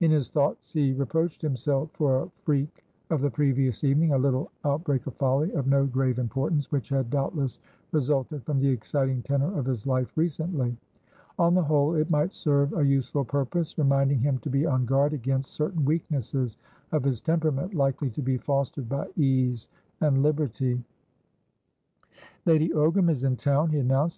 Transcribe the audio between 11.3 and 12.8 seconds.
On the whole, it might serve